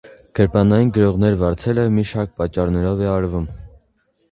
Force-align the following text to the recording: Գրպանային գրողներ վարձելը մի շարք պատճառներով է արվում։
Գրպանային 0.37 0.89
գրողներ 0.95 1.35
վարձելը 1.43 1.85
մի 1.99 2.07
շարք 2.13 2.33
պատճառներով 2.41 3.07
է 3.07 3.13
արվում։ 3.21 3.49